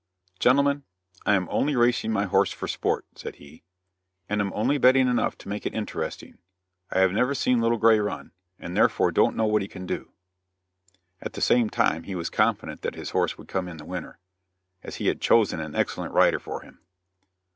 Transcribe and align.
"Gentlemen, 0.39 0.83
I 1.27 1.35
am 1.35 1.47
only 1.51 1.75
racing 1.75 2.11
my 2.11 2.25
horse 2.25 2.51
for 2.51 2.67
sport," 2.67 3.05
said 3.13 3.35
he, 3.35 3.61
"and 4.27 4.41
am 4.41 4.51
only 4.55 4.79
betting 4.79 5.07
enough 5.07 5.37
to 5.37 5.47
make 5.47 5.63
it 5.63 5.75
interesting. 5.75 6.39
I 6.89 7.01
have 7.01 7.11
never 7.11 7.35
seen 7.35 7.61
Little 7.61 7.77
Gray 7.77 7.99
run, 7.99 8.31
and 8.57 8.75
therefore 8.75 9.11
don't 9.11 9.35
know 9.35 9.45
what 9.45 9.61
he 9.61 9.67
can 9.67 9.85
do;" 9.85 10.11
at 11.21 11.33
the 11.33 11.39
same 11.41 11.69
time 11.69 12.01
he 12.01 12.15
was 12.15 12.31
confident 12.31 12.81
that 12.81 12.95
his 12.95 13.11
horse 13.11 13.37
would 13.37 13.47
come 13.47 13.67
in 13.67 13.77
the 13.77 13.85
winner, 13.85 14.17
as 14.81 14.95
he 14.95 15.05
had 15.05 15.21
chosen 15.21 15.59
an 15.59 15.75
excellent 15.75 16.13
rider 16.15 16.39
for 16.39 16.61
him. 16.61 16.79